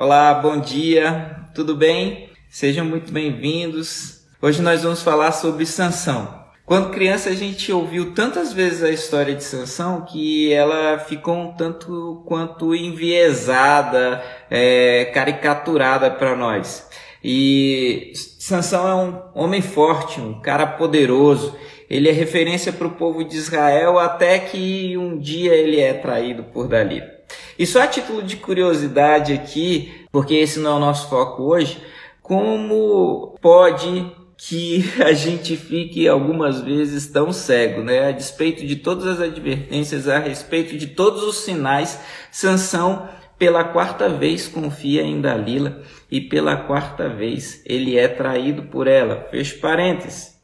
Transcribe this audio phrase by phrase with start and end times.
[0.00, 2.30] Olá, bom dia, tudo bem?
[2.48, 4.20] Sejam muito bem-vindos.
[4.40, 6.44] Hoje nós vamos falar sobre Sansão.
[6.64, 11.52] Quando criança a gente ouviu tantas vezes a história de Sansão que ela ficou um
[11.52, 16.88] tanto quanto enviesada, é, caricaturada para nós.
[17.22, 21.56] E Sansão é um homem forte, um cara poderoso.
[21.90, 26.44] Ele é referência para o povo de Israel até que um dia ele é traído
[26.44, 27.17] por Dalila.
[27.58, 31.82] E só a título de curiosidade aqui, porque esse não é o nosso foco hoje,
[32.22, 38.08] como pode que a gente fique algumas vezes tão cego, né?
[38.08, 44.08] A despeito de todas as advertências, a respeito de todos os sinais, Sansão pela quarta
[44.08, 49.26] vez confia em Dalila e pela quarta vez ele é traído por ela.
[49.30, 50.36] Fecho parênteses.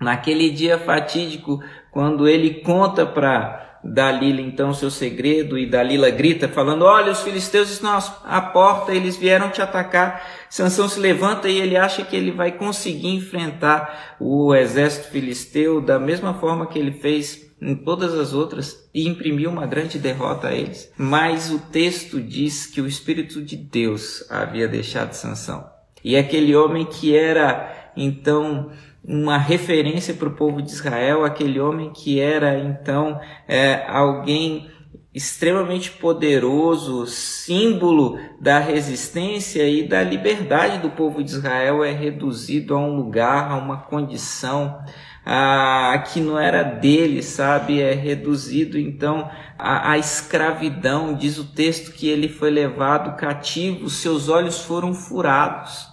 [0.00, 6.84] Naquele dia fatídico, quando ele conta para Dalila então seu segredo e Dalila grita falando:
[6.84, 10.22] "Olha, os filisteus estão à porta, eles vieram te atacar".
[10.48, 15.98] Sansão se levanta e ele acha que ele vai conseguir enfrentar o exército filisteu da
[15.98, 20.54] mesma forma que ele fez em todas as outras e imprimiu uma grande derrota a
[20.54, 20.90] eles.
[20.96, 25.68] Mas o texto diz que o espírito de Deus havia deixado Sansão.
[26.02, 28.70] E aquele homem que era então
[29.04, 34.70] uma referência para o povo de Israel, aquele homem que era então é, alguém
[35.12, 42.78] extremamente poderoso, símbolo da resistência e da liberdade do povo de Israel, é reduzido a
[42.78, 44.84] um lugar, a uma condição
[45.26, 47.80] ah, que não era dele, sabe?
[47.80, 51.14] É reduzido então à, à escravidão.
[51.14, 55.89] Diz o texto que ele foi levado cativo, seus olhos foram furados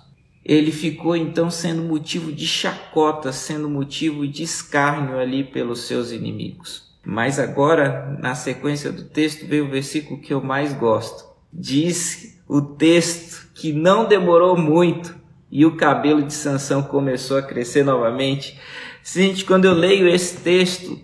[0.47, 6.87] ele ficou então sendo motivo de chacota, sendo motivo de escárnio ali pelos seus inimigos.
[7.05, 11.25] Mas agora, na sequência do texto, veio o versículo que eu mais gosto.
[11.51, 15.13] Diz o texto que não demorou muito
[15.51, 18.57] e o cabelo de Sansão começou a crescer novamente.
[19.03, 20.97] Gente, quando eu leio esse texto,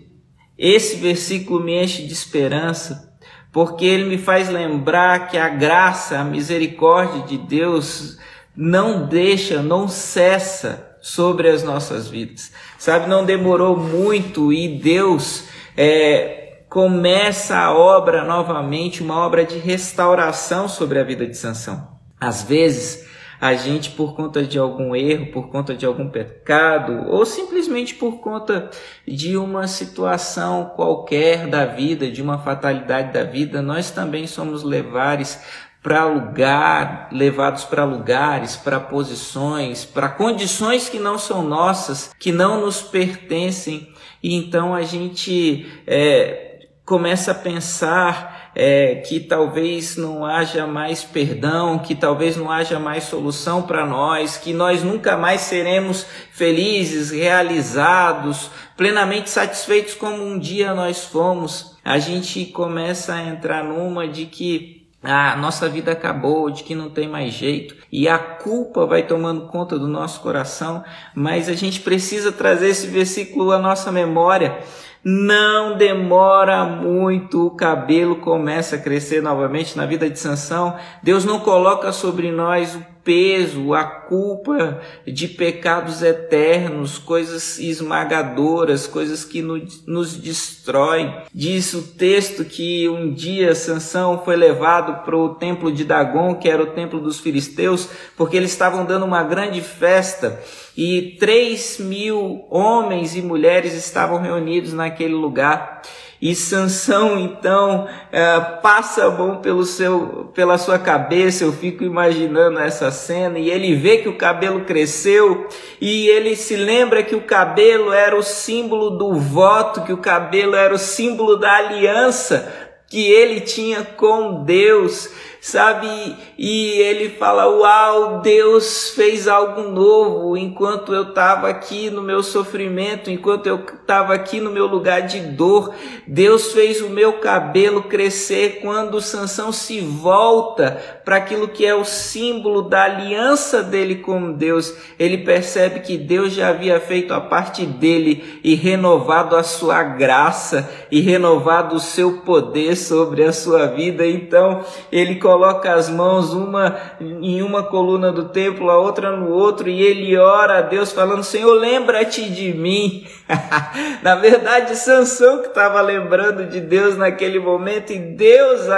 [0.56, 3.14] esse versículo me enche de esperança,
[3.52, 8.18] porque ele me faz lembrar que a graça, a misericórdia de Deus
[8.56, 12.52] não deixa, não cessa sobre as nossas vidas.
[12.78, 15.44] Sabe, não demorou muito e Deus
[15.76, 21.94] é, começa a obra novamente, uma obra de restauração sobre a vida de Sansão.
[22.18, 23.06] Às vezes,
[23.40, 28.20] a gente, por conta de algum erro, por conta de algum pecado, ou simplesmente por
[28.20, 28.70] conta
[29.06, 35.42] de uma situação qualquer da vida, de uma fatalidade da vida, nós também somos levares
[35.84, 42.62] para lugar, levados para lugares, para posições, para condições que não são nossas, que não
[42.62, 43.92] nos pertencem,
[44.22, 51.78] e então a gente é, começa a pensar é, que talvez não haja mais perdão,
[51.78, 58.50] que talvez não haja mais solução para nós, que nós nunca mais seremos felizes, realizados,
[58.74, 61.76] plenamente satisfeitos como um dia nós fomos.
[61.84, 64.73] A gente começa a entrar numa de que
[65.04, 69.46] a nossa vida acabou, de que não tem mais jeito, e a culpa vai tomando
[69.46, 70.82] conta do nosso coração,
[71.14, 74.58] mas a gente precisa trazer esse versículo à nossa memória.
[75.04, 80.76] Não demora muito, o cabelo começa a crescer novamente na vida de Sansão.
[81.02, 89.24] Deus não coloca sobre nós o peso, a culpa de pecados eternos, coisas esmagadoras, coisas
[89.24, 91.14] que nos destroem.
[91.32, 96.48] Diz o texto que um dia Sansão foi levado para o templo de Dagon, que
[96.48, 100.40] era o templo dos filisteus, porque eles estavam dando uma grande festa
[100.76, 105.82] e três mil homens e mulheres estavam reunidos naquele lugar.
[106.24, 112.58] E Sansão então é, passa a mão pelo seu, pela sua cabeça, eu fico imaginando
[112.60, 115.46] essa cena, e ele vê que o cabelo cresceu,
[115.78, 120.54] e ele se lembra que o cabelo era o símbolo do voto, que o cabelo
[120.56, 122.50] era o símbolo da aliança
[122.88, 125.10] que ele tinha com Deus
[125.44, 126.16] sabe?
[126.38, 133.10] E ele fala: Uau, Deus fez algo novo enquanto eu estava aqui no meu sofrimento,
[133.10, 135.74] enquanto eu estava aqui no meu lugar de dor.
[136.06, 141.84] Deus fez o meu cabelo crescer quando Sansão se volta para aquilo que é o
[141.84, 144.74] símbolo da aliança dele com Deus.
[144.98, 150.70] Ele percebe que Deus já havia feito a parte dele e renovado a sua graça
[150.90, 154.06] e renovado o seu poder sobre a sua vida.
[154.06, 159.68] Então, ele coloca as mãos uma em uma coluna do templo, a outra no outro,
[159.68, 163.04] e ele ora a Deus falando: Senhor, lembra-te de mim.
[164.00, 168.68] Na verdade, Sansão que estava lembrando de Deus naquele momento, e Deus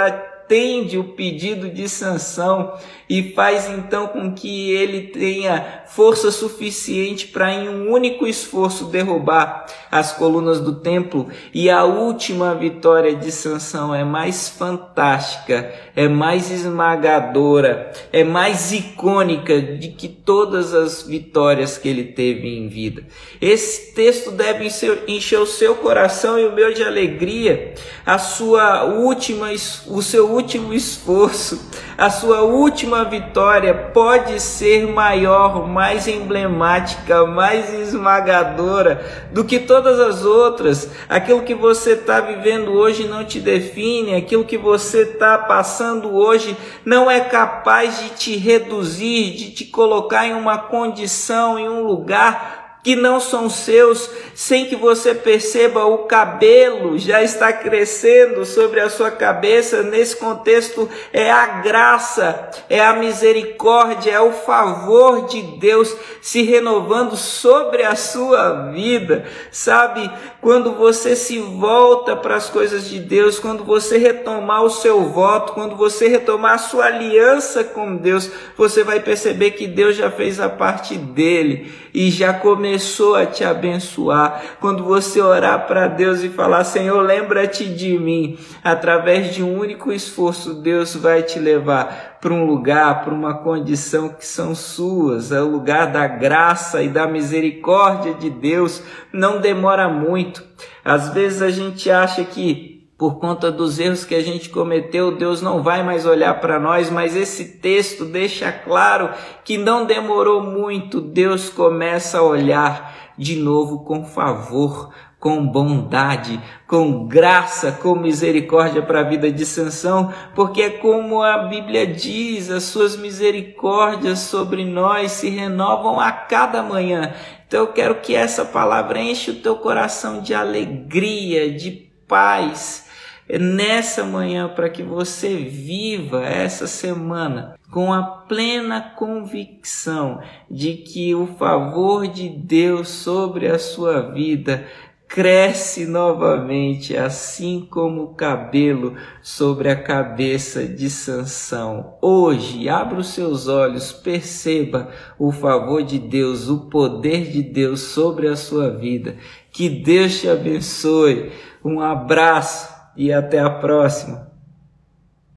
[0.47, 2.73] atende o pedido de Sansão
[3.09, 9.65] e faz então com que ele tenha força suficiente para em um único esforço derrubar
[9.91, 16.51] as colunas do templo e a última vitória de Sansão é mais fantástica, é mais
[16.51, 23.05] esmagadora, é mais icônica de que todas as vitórias que ele teve em vida.
[23.41, 24.67] Esse texto deve
[25.07, 27.73] encher o seu coração e o meu de alegria,
[28.05, 29.47] a sua última
[29.87, 31.59] o seu último esforço,
[31.97, 40.23] a sua última vitória pode ser maior, mais emblemática, mais esmagadora do que todas as
[40.23, 40.91] outras.
[41.09, 46.55] Aquilo que você está vivendo hoje não te define, aquilo que você está passando hoje
[46.85, 52.66] não é capaz de te reduzir, de te colocar em uma condição, em um lugar
[52.87, 58.89] que não são seus, sem que você perceba o cabelo já está crescendo sobre a
[58.89, 59.83] sua cabeça.
[59.83, 67.17] Nesse contexto, é a graça, é a misericórdia, é o favor de Deus se renovando
[67.17, 69.25] sobre a sua vida.
[69.51, 75.01] Sabe, quando você se volta para as coisas de Deus, quando você retomar o seu
[75.09, 80.09] voto, quando você retomar a sua aliança com Deus, você vai perceber que Deus já
[80.09, 82.31] fez a parte dele e já
[82.77, 84.57] começou a te abençoar.
[84.59, 89.91] Quando você orar para Deus e falar, Senhor, lembra-te de mim, através de um único
[89.91, 95.41] esforço, Deus vai te levar para um lugar, para uma condição que são suas, é
[95.41, 98.83] o lugar da graça e da misericórdia de Deus.
[99.11, 100.43] Não demora muito.
[100.85, 105.39] Às vezes a gente acha que por conta dos erros que a gente cometeu, Deus
[105.39, 109.11] não vai mais olhar para nós, mas esse texto deixa claro
[109.43, 117.07] que não demorou muito, Deus começa a olhar de novo com favor, com bondade, com
[117.07, 122.63] graça, com misericórdia para a vida de Sansão, porque é como a Bíblia diz, as
[122.63, 127.13] suas misericórdias sobre nós se renovam a cada manhã.
[127.47, 131.71] Então eu quero que essa palavra enche o teu coração de alegria, de
[132.07, 132.86] paz,
[133.29, 141.27] nessa manhã para que você viva essa semana com a plena convicção de que o
[141.27, 144.65] favor de Deus sobre a sua vida
[145.07, 151.97] cresce novamente, assim como o cabelo sobre a cabeça de Sansão.
[152.01, 158.27] Hoje, abra os seus olhos, perceba o favor de Deus, o poder de Deus sobre
[158.27, 159.15] a sua vida.
[159.51, 161.31] Que Deus te abençoe.
[161.63, 164.26] Um abraço e até a próxima.